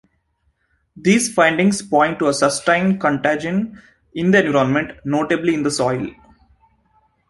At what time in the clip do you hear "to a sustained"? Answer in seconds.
2.17-2.99